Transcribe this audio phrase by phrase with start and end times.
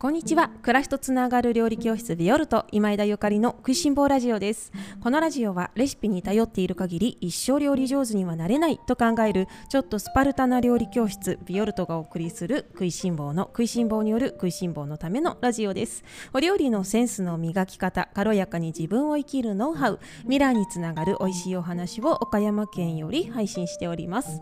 [0.00, 0.48] こんにちは。
[0.62, 4.72] 暮らしとつながる料理教室ビオルト今枝ゆかりの食いしん坊ラジオです。
[5.02, 16.02] このラジオはレシピに頼っている限り一生料理上手にはなれないと考えるちょっとスパルタな料理教室ビオルトがお送りする食いしん坊の食いしん坊による食いしん坊のためのラジオです。
[16.32, 24.40] お料理のセンスの磨き方軽やかに自分を生きるノウハウ未来につながる美味しいお話を岡山県より配信しております。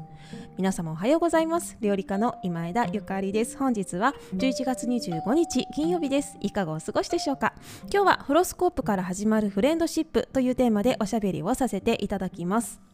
[0.56, 1.76] 皆様おはようございます。
[1.80, 3.58] 料理家の今枝ゆかりです。
[3.58, 6.36] 本日は11月25日金曜日です。
[6.40, 7.54] いかがお過ごしでしょうか？
[7.92, 12.87] 今日はフロスコープから始まるフレンドシップというテーマでおしゃべりをさせていただきます。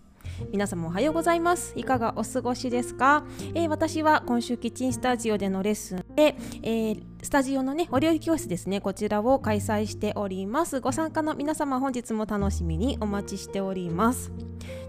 [0.52, 1.72] 皆様おはようございます。
[1.76, 3.24] いかがお過ごしですか、
[3.54, 8.80] えー、私は今週キッチンスタジオでのレッスンで、えー、スタジオのねお料理教室ですね。
[8.80, 10.80] こちらを開催しております。
[10.80, 14.32] ご参加の皆様本日も楽しみにお待ちしております。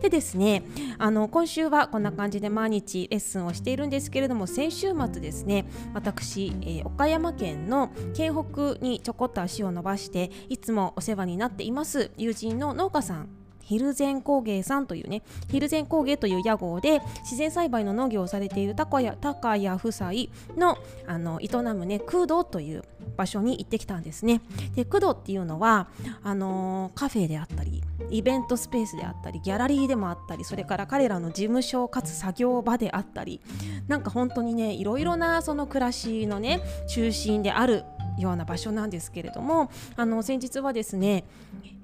[0.01, 0.63] でですね
[0.97, 13.29] あの今週はこんな感じで毎日レッスンをしているんですけれども先週末ですね私、えー、岡山県の県北にちょこっと足を伸ばしていつもお世話になっています友人の農家さん
[13.65, 20.11] ヒルゼン工芸さんというねヒルゼン工芸という屋号で自然栽培の農業をされている高谷夫妻
[20.55, 22.83] のあの営むね空洞という
[23.17, 24.41] 場所に行ってきたんですね。
[24.75, 25.87] で空洞っていうのは
[26.23, 33.41] あの、カフェであったりイベントスペースであったりギャラリーでもあったりそれから彼らの事務所かつ作業場であったり
[33.87, 37.83] なんか本当にねいろいろなその暮らしのね中心である
[38.17, 41.25] ような場所なんですけれどもあの先日はですね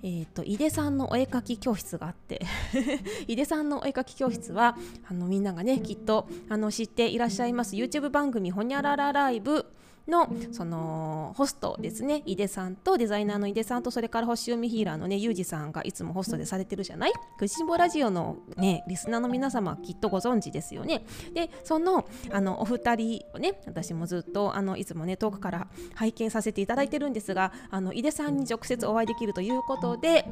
[0.04, 2.42] えーと、井出さんのお絵かき教室があって
[3.28, 9.66] 井出さんのお絵かき教室はあのみんながねきっとあの知っていらっしゃいます YouTube 番組「ほにゃららライブ」
[10.12, 12.22] のそのホストですね。
[12.26, 17.14] 井出さんとデザイナーの井出さんとそれから星読みヒーラーのねユージさんがいつもホストでされてるじゃない？
[17.40, 21.06] くしんぼラジオのねリスナーの皆様きっとご存知ですよね。
[21.34, 30.26] でそのあのお二人をね私もずっとあのいつもね遠くから拝見させていただいてるんですがあの井出さんに直接お会いできるということで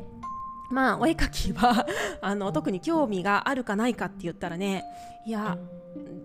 [0.69, 1.87] まあお絵かきは
[2.21, 4.83] あの特に興味があるかないかって言ったらね
[5.29, 5.59] いや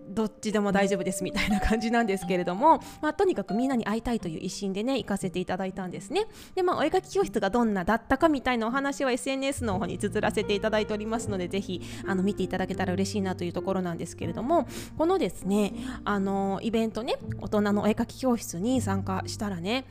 [0.09, 6.25] どっちでも大丈夫ですみたいな感じなんですけれども、まあ、とにかくみんなに会いたいという一心でね行かせていただいたんですね。
[6.55, 14.67] でまあお絵かき教室がどんなだったかみたいなお話は SNS の方に綴らせていただいておりますのでぜひあの見ていただけたら嬉しいなというところなんですけれども
[14.97, 19.85] このですねあのイベントね大人のお絵かき教室に参加したらね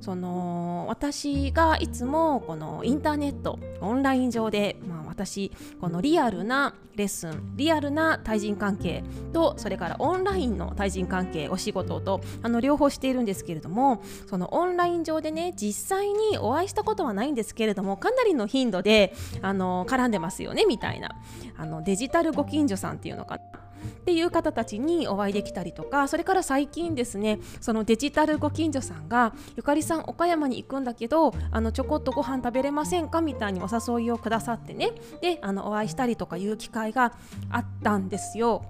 [0.00, 5.50] その私がいつもこのインターネットオンライン上で、まあ、私
[5.80, 21.10] このリアルなレッスンリアルな対人関係とそれからオンラインの対人関係お仕事とあの両方しているんですけれどもそのオンライン上でね実際にお会いしたことはないんですけれどもかなりの頻度であの絡んでますよねみたいな。
[21.58, 23.65] あのデジタルご近所さんっていうのかな。
[24.00, 37.12] っていう方たちにお会いできたりとかそれから最近ですねそのデジタルご近所さんがゆかりさん岡山に行くんだけどあのちょこっとご飯食べれませんかみたいにお誘いをくださってねであのお会いしたりとかいう機会が
[37.50, 38.64] あったんですよ。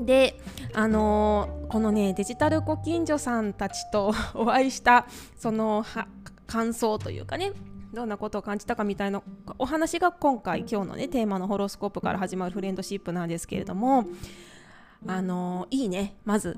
[0.00, 0.38] で
[0.74, 5.06] あのー、このねデジタルご近所さんたちとお会いした
[5.38, 5.84] その
[6.46, 7.52] 感想というかね
[7.96, 9.22] どんなことを感じたかみたいな
[9.58, 14.04] お話が今回今日のねテーマのホロスコープから始まるフレンドシップなんですけれども
[15.06, 16.16] あのいいね。
[16.24, 16.56] まず。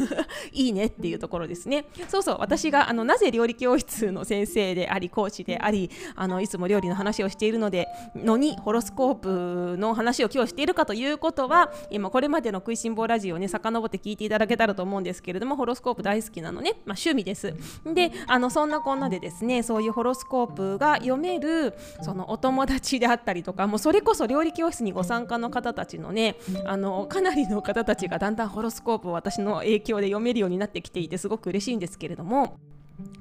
[0.52, 0.86] いいね。
[0.86, 1.84] っていうところですね。
[2.08, 2.36] そうそう。
[2.40, 17.54] 私があのなぜ料理教室の先生であり講師でありあのいつも料理の話をしているのでのにホロスコープの話を今日しているかということは今これまでの食いしん坊ラジオをね遡って聞いていただけたらと思うんですけれどもホロスコープ大好きなのね、まあ、趣味です。
[17.84, 32.58] であのそんなこんなでですねそういうホロスコープが読めるそのお友達であったりとかもうそれこそ料理教室にご参加の方たちのねあのかなりの方たちたちがだんだんホロスコープを私の影響で読めるようになってきていてすごく嬉しいんですけれども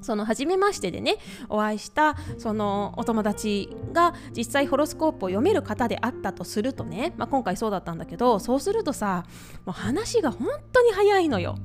[0.02, 9.25] その初めましてでねお会いしたそのお友達が実際ホロスコープを読める方であったとするとね、まあ、今回そうだったんだけどそうするとさ
[9.66, 11.56] もう話が本当に早いのよ。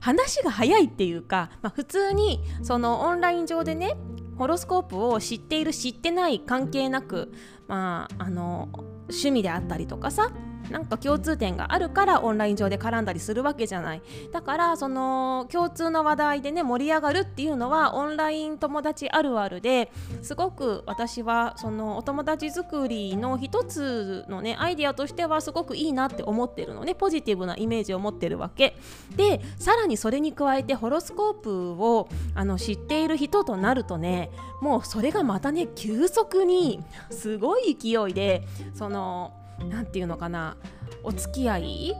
[0.00, 3.96] 話が早いっていうか、まあ、普通にそのオンライン上でね
[4.36, 7.32] ホロスコープを知っている知ってない関係なく、
[7.68, 8.68] まあ、あの
[9.02, 10.32] 趣味であったりとかさ
[10.70, 14.02] なんか共通点があるからオンライン上で絡んだりするわけじゃない。
[14.32, 19.90] だからその共通の話題でね盛り上がるっていうのはオンライン友達あるあるで
[20.22, 26.94] すごく私はそのお友達作りの一つのねアイデアとしてはすごくいいなって思ってるのね。
[26.94, 28.76] ポジティブなイメージを持ってるわけ。
[29.16, 34.30] でさらにそれに加えてホロスコープをあの知っている人となるとね
[34.60, 36.80] もうそれがまたね急速に
[37.10, 40.56] すごい勢いでその何て言うのかな
[41.02, 41.96] お付き合い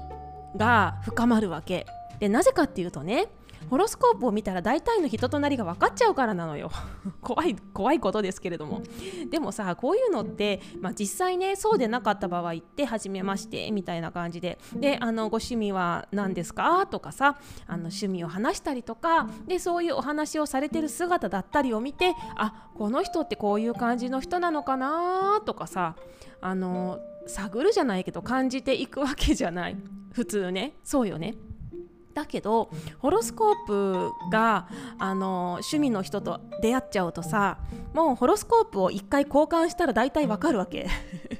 [0.57, 1.87] が深まるわけ。
[2.21, 3.27] でなぜかっていうとね
[3.71, 6.71] ホロスコープを見たら大体の人となりが分かっちゃうからなのよ。
[7.23, 8.83] 怖い怖いことですけれども。
[9.31, 14.59] でもさこういうのって、まあ、実際ねそうでなかった場合って初めましてみたいな感じで。
[14.75, 16.87] であのご趣味は何ですか？
[16.87, 25.41] とかさあの趣味を話したりとかでそういうお話をされてる姿だったりを見てあこの人ってこういう感じの人なのかな？
[25.45, 25.95] とかさ
[26.41, 29.77] あの探るじゃないけど感じていくわけじゃない。
[30.13, 30.75] 普通ね。
[30.83, 31.35] そうよね。
[32.15, 37.57] だけどホロスコープがあの趣味の人と出会っちゃうとさ
[37.95, 40.89] もうホロスコープを1回交換したら大体わかるわけ。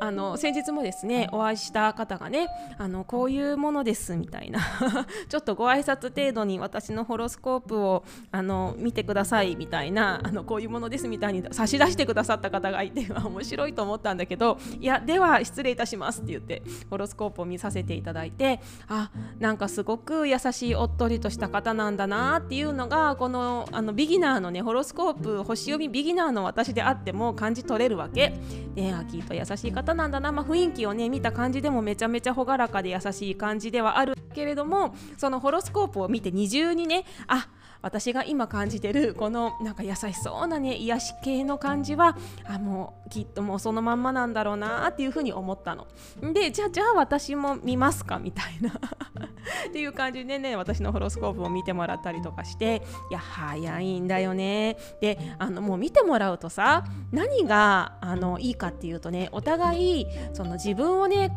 [0.00, 2.48] あの先日もですねお会いした方がね
[2.78, 4.60] あのこういうものですみたいな。
[5.28, 28.34] ちょっとご挨拶程度に私のホロスコープをあの見てくださいみたいなあのこういうものですみたいに差し出してくださった方がいて 面白いと思ったんだけどいやでは失礼いたしますって言ってホロスコープを見させていただいてあなんかすごく優しいおっとりとした方なんだなっていうのがこのあのビギナーのねホロスコープ星読みビギナーの私であっても感じ取れるわけ。
[28.74, 37.48] であきっと優ししい方なんだな、まあ、雰囲気をね見た感じでもめちゃめちゃ朗らかで優しい感じではあるけれどもそのホロスコープを見て二重にねあ
[37.82, 45.86] 私が今感じてるこのなんか優しそうなね癒し系の感じはあもうきっともうそのまんまなんだろうなっていうふうに思ったの。
[46.32, 48.70] でじゃあじゃあ私も見ますかみたいな
[49.68, 61.30] っていう感じでね私のホロスコープを見てもらったりとかしていや早いんだよねであのもう見てもらうとさ何があのいいかっていうとねお互いその自分をね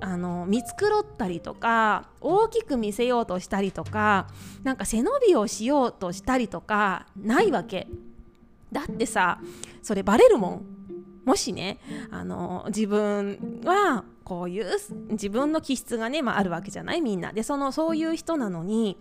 [0.00, 4.28] あの見繕ったりとか大きく見せようとしたりとか
[4.62, 7.88] なんか背伸びをしようとしたりとかないわけ。
[8.70, 9.40] だってさ
[9.82, 10.62] それバレるもん。
[11.24, 11.78] もしね
[12.10, 14.66] あの自分はこういう
[15.10, 17.32] 自分の気質がね、まあ、あるわけじゃないみんな。
[17.32, 18.96] でそのそういう人なのに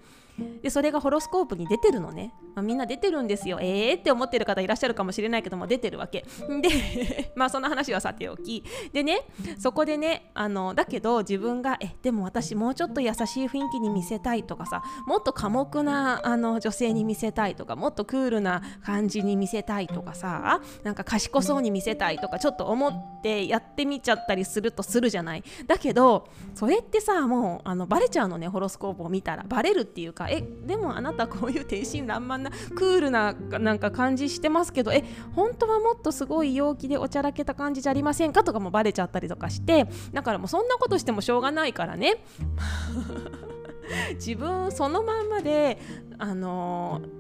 [0.62, 3.60] でそれがホロスコープに出てるのね、まあ、みんな出てるんですよ。
[3.62, 4.00] えー？
[4.00, 6.26] って思ってる方いらっしゃるかもしれないけども出てるわけ。
[6.62, 8.64] で まあその話はさておき。
[8.94, 9.22] でね
[9.58, 25.44] そこでねあのだけど自分がえでも私もうちょっと優しい雰囲気に見せたいとかさもっと寡黙なあの女性に見せたいとかもっとクールな感じに見せたいとかさなんか賢そうに見せたいとかちょっと思ってやってみちゃったりするとするじゃない。
[25.66, 29.44] だけどそれってさもうあのバレちゃうのねホロスコープを見たら。
[29.48, 35.04] バレるっていうかえでもあなたこういう天真爛漫なクールななんか感じしてますけどえ
[35.36, 38.44] 本当はもっとすごい陽気でおちゃらけた感じじゃありませんか？
[38.44, 42.24] とかもバレちゃったりとかしてだからもうそんなことしてもしょうがないからね。
[44.16, 45.80] 自分そのまんまで
[46.18, 47.17] あのー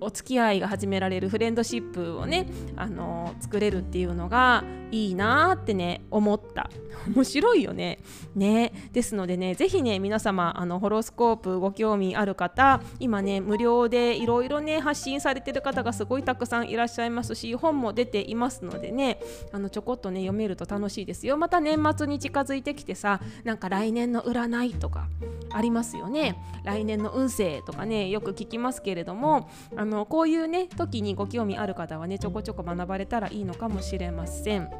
[0.00, 6.70] お付き合いが始められるフレンドシップをね、あの、作れるっていうのがいいなってね思った。
[7.14, 7.98] 面白いよね。
[8.34, 8.72] ね。
[8.92, 19.20] ですのでねぜひね皆様あのホロスコープご興味ある方今ね無料でいろいろね発信されてる方がすごいたくさんいらっしゃいますし本も出ていますのでね
[19.52, 21.36] あのちょこっとね読めると楽しいですよ。
[21.36, 25.08] また年末に近づいてきてさなんか来年の占いとか
[25.52, 26.36] ありますよね。
[26.64, 34.70] 来年の運勢とかねよく聞きますけれどもあのこういうね時にご興味ある方はねちょこちょこ学ばれたらいいのかもしれません。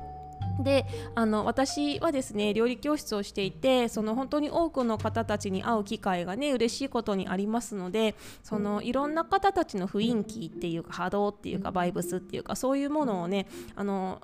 [0.62, 0.84] で
[1.14, 14.20] あの私はですね料理教室をしていてその本当に多くの方たちに会う機会がね嬉しいことにありますのでそのいろんな方たちの雰囲気っていうか波動っていうかバイブスっていうかそういうものをねあの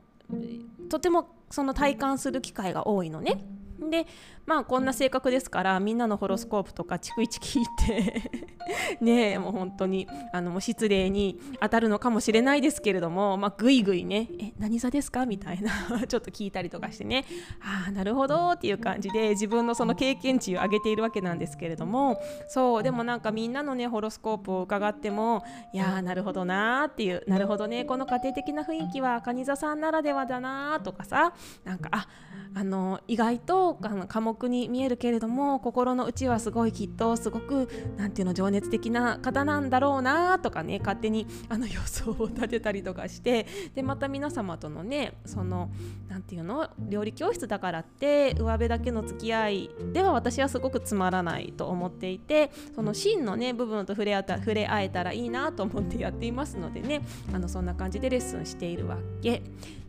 [0.90, 3.44] とてもその体感する機会が多いのね。
[3.90, 4.06] で
[4.46, 8.30] まあこんな性格ですからみんなのホロスコープとか逐一聞いて
[9.00, 15.70] ねえもう本当にあのもう失礼に当たるのかもしれないですけれどもまあぐいぐいね「え何座ですか?」みたいな
[16.06, 17.24] ちょっと聞いたりとかしてね
[17.60, 31.32] ああなるほどっていう感じで自分のその経験値を上げているわけなんですけれどもそうでもなんかみんなのねホロスコープを伺ってもいやなるほどなっていうなるほどねこの家庭的な雰囲気は蟹座さんならではだなとかさ
[31.64, 32.06] なんかあ
[32.54, 45.70] あの意外とあの科目に見えるけれども心の内はすごいきっとすごくなんていうの情熱的な方なんだろうなとかね勝手にあの予想を立てたりとかしてでまた皆様とのねその
[46.08, 57.02] なんていうの料理教室だからって上辺だけの付き合いでは私はすごくつまらないと思っていてその真のね部分と触れ合った触れ合えたらいいなと思ってやっていますのでね
[57.32, 59.42] あのそんな感じでレッスンしているわけ。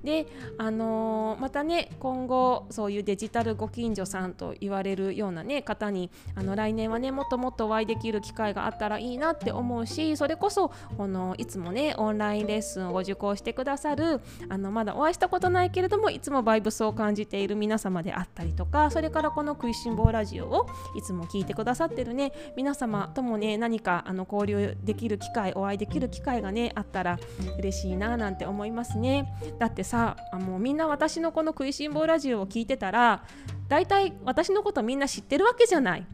[0.07, 0.25] で、
[0.57, 27.19] あのー、またね今後そういうデジタルご近所さんと言われるような、ね、方にあの来年はねもっともっとお会いできる機会があったらいいなって思うしそれこそこのいつもねオンラインレッスンをご受講してくださるあのまだお会いしたことないけれどもいつもバイブスを感じている皆様であったりとかそれからこの食いしん坊ラジオをいつも聞いてくださってるね皆様ともね何かあの交流できる機会お会いできる機会がねあったら
[27.59, 29.27] 嬉しいななんて思いますね。
[29.59, 33.23] だってさあもうみんな私のこの食いしん坊ラジオを聞いてたら
[33.67, 36.05] 大体私のことみんな知ってるわけじゃない。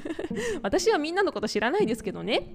[0.62, 2.54] 私はみんなのこと知らないですけどね。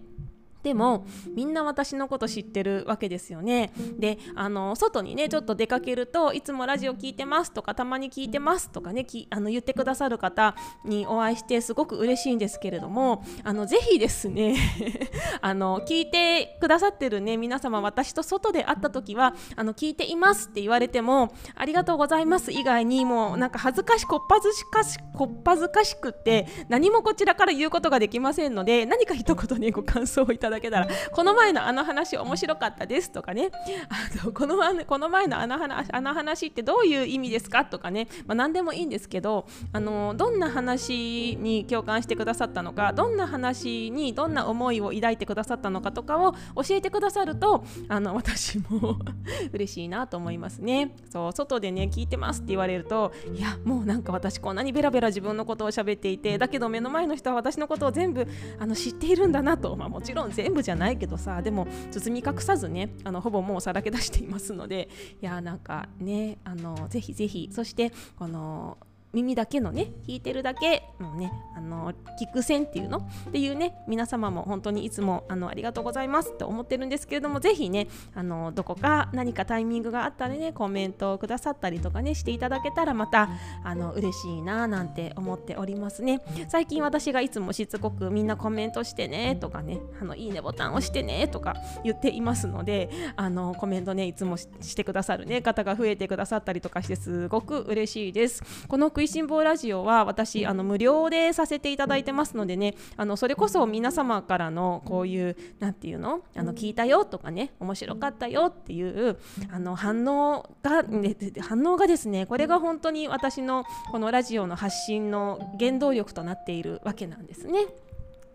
[0.63, 3.72] でもみんな私のこと知ってるわけですよね。
[3.98, 14.56] であの外にねちょっと出かけるといつもラジオ聞いてますとかたまに聞いてますとかねきあの言ってくださる方にお会いしてすごく嬉しいんですけれどもあのぜひですね
[15.41, 33.50] あの聞いてくださってるね皆様私と外で会った時はあの聞いていますって言われてもありがとうございます以外にもなんか恥ずかしこっぱずかしこっぱずかしくって何もこちらから言うことができませんので何か一言ねご感想をいただだけたらこの前のあの話面白かったですとかね。
[33.89, 48.98] あのこのこの前のあの話あの話ってどういう意味ですかとかね、まあ、何でもいいんですけどあのどんな話に共感してくださったのかどんな話にどんな思いを抱いてくださったのかとかを教えてくださるとあの私も
[49.53, 50.93] 嬉しいなと思いますね。
[51.10, 58.27] そう外でね聞いてますって言われるといやもうなんか私こんなにベラベラ自分のことを喋っていてだけど目の前の人は私のことを全部
[58.60, 64.89] あの知っているんだなと、まあ、もちろん全部じゃないけどさでも包み隠さずねあのほぼもうさらけ出していますので
[65.21, 68.77] いやなんかねあのぜひぜひそしてこの
[69.13, 73.00] 耳だけのね弾いてるだけのねあの聞く線っていうの？
[73.27, 83.30] っていうね皆様も本当にいつもあのありがとうございますって思ってるんですけれどもぜひねあのどこか何かタイミングがあったらねコメントをくださったりとかねしていただけたらまた
[83.63, 86.22] あの嬉しいななんて思っておりますね。
[86.48, 98.44] 最近私がいつもしつこくみんなコメントしてねとかねあのいいねボタン押してねとか言っていますのであのコメントねいつもしてくださるね方が増えてくださったりとかしてすごく嬉しいです。
[98.68, 106.22] この食いしん坊ラジオは私あの無料でさせていただいてますのでねあのそれこそ皆様からのこういう何て言うの？
[106.36, 109.17] あの聞いたよとかね面白かったよっていう
[109.51, 117.65] あの反応が、ね、反応がですねこれが本当に私のこのラジオの発信の原動力となっているわけなんですね。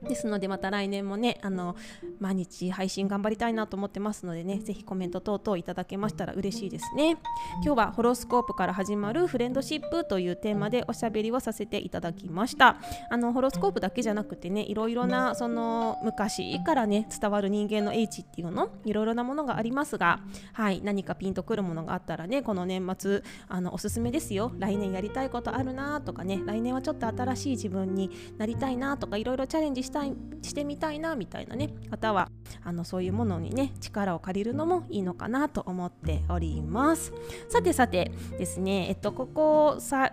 [0.06, 1.76] ですのでまた来年もねあの
[2.20, 7.18] 毎日配信頑張りたいなと思ってますのでねぜひコメント等々いただけましたら嬉しいですね。
[7.64, 12.76] 今日はホロスコープから始まるフレンドシップというテーマでおしゃべりをさせていただきました。
[13.10, 20.20] あのホロスコープだけじゃなくてねいろいろなその昔からね伝わる人間の英知っていうのいろいろなものがありますが
[20.52, 24.52] はい何かピンとくるものがあったらねこの年末あのおすすめですよ。
[24.58, 31.70] 来年やりたいことあるなとかね来年はちょっと新しい自分になりたいなとかいろいろチャレンジしたたいしてみたいなみたいなね。
[31.90, 32.28] 方は
[32.62, 37.12] あのそういうものにね力を借りるのもいいのかなと思っております。
[37.48, 40.12] さてさてですねえっとここ最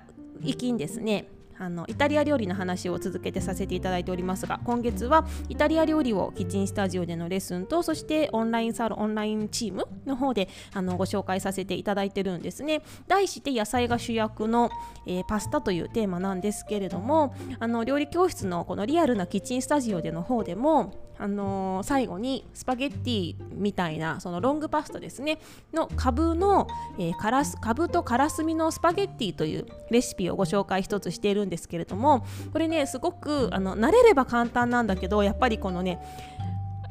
[0.58, 1.28] 近ですね。
[1.58, 12.82] あのイタリア料理の話を続けてさせていただいておりますが今月はイタリア料理をキッチンスタジオでのレッスンとそしてオンラインサロンオンラインチームの方であのご紹介させていただいてるんですね。
[13.08, 14.70] 題して野菜が主役の、
[15.06, 25.40] えー、パスタというテーマなんですけれどもあの料理教室のこのリアルなキッチンスタジオでの方でもあのー、最後にスパゲッティみたいなそのロングパスタですね
[25.72, 26.68] のカブの、
[26.98, 36.00] えー、からすカブとからすみのスパゲッティというレシピをご紹介一つしているんですですけれどもこれねすごくあの慣れれば簡単なんだけどやっぱりこのね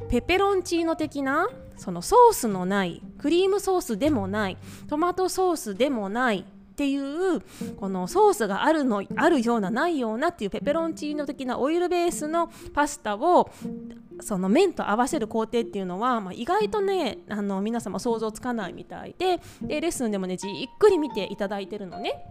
[0.09, 7.41] ペペロンチーノ的なそのソースのないクリームソースでもないトマトソースでもないっていう
[7.75, 13.51] このソースがあるのあるようなないようなっていうペペロンチーノ的なオイルベースのパスタを
[14.21, 22.23] その麺と合わせる工程っていうのは、まあ、意外とねあの皆様想像つかないみたいででレッスンでもねじっくり見ていただいてるのね。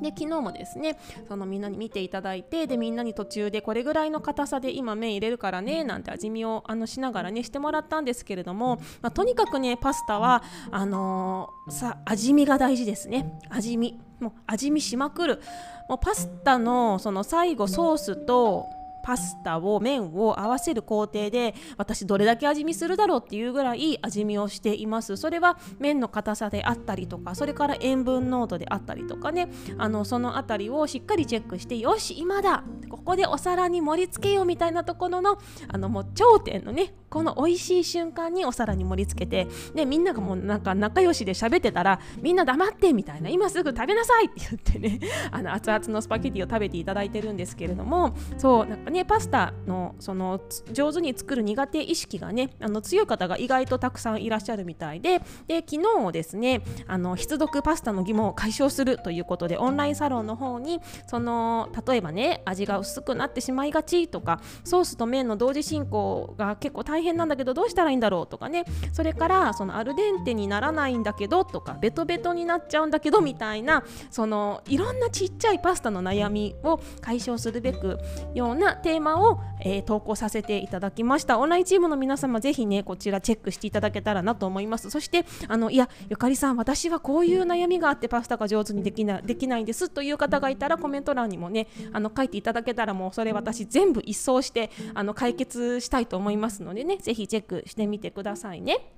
[0.00, 13.38] で昨日もですねそのみんなに見ていただいてでみんなに途中でこれぐらいの硬さで今麺入れるからねなんて味見をあのしながらねしてもらったんですけれども、まあ、とにかくねパスタはあのー、さ味見が大事ですね。
[13.48, 14.00] 味見。
[14.20, 15.40] もう味見しまくる。
[15.88, 18.66] もうパスタのその最後ソースと
[19.08, 25.16] パスタを麺を合わせる工程で私どれだけ味見するだろうっていうぐらい味見をしています。
[25.16, 29.48] それは麺の硬さであったりとかそれから塩分濃度であったりとかね。
[29.78, 35.38] あのその辺りをしっかりチェックしてよし今だここでお皿に盛り付けようみたいなところの
[35.68, 45.00] あのもう頂点のねこの美味しい瞬間にお皿に盛り付けてでみんながもうなんか仲良しで喋ってたらみんな黙ってみたいな今すぐ食べなさいって言ってね
[45.30, 50.40] あの熱々のスパゲティを食べていただいてるんですけれどもそうなんかねパスタのその
[50.72, 77.98] 上手に作る苦手意識がねあの強い方が意外とたくさんいらっしゃるみたいでで昨日ですねあの必読パスタの疑問を解消するということでオンラインサロンの方にその例えばね味が薄くなってしまいがちとかソースと麺の同時進行が結構大変なんだけどどうしたらいいんだろうとかねそれからそのアルデンテにならないんだけどとかベトベトになっちゃうんだけどみたいなそのいろんなちっちゃいパスタの悩みを解消するべく
[78.34, 98.94] ようなテーマを、えー、投稿させていただきましたオンラインチームの皆様ぜひねこちらチェックしていただけたらなと思いますそしてあのいやゆかりさん私はこういう悩みがあってパスタが上手にできなできないんですという方がいたらコメント欄にもねあの書いていただけたらもうそれ私全部一掃してあの解決したいと思いますのでねぜひチェックしてみてくださいね。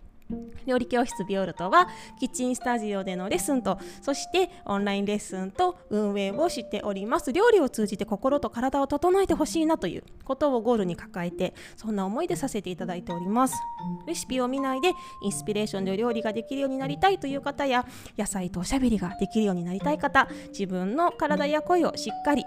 [0.67, 7.33] 料理教室ビオルトはキッチンスタジオでのレッスンとそしてオンラインレッスンと運営をしております。
[7.33, 13.55] 料理を通じて心と体を整えてほしいなということをゴールに抱えてそんな思いでさせていただいております。
[14.07, 17.87] レシピを見ないでインスピレーションで料理ができるようになりたいという方や
[18.19, 22.45] 野菜とおしゃべりができるようになりたい方自分の体や声をしっかり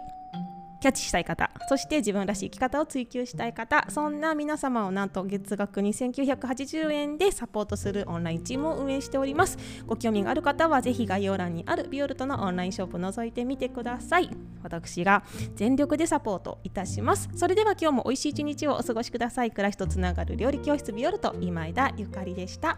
[0.84, 9.58] キャッチしたい方そして自分らしい生き方を追求したい方そんな皆様をなんと月額2980円でサポートするオンラインチームを運営しております。
[9.88, 14.30] ご興味がある方はぜひ概要欄にあるビオルトのオンラインショップ覗いてみてください。
[14.62, 15.24] 私が
[15.56, 17.30] 全力でサポートいたします。
[17.34, 19.52] それでは今日も美味しい一日をお過ごしください。
[19.52, 22.78] 暮らしとつながる料理教室ビオルト今枝ゆかりでした。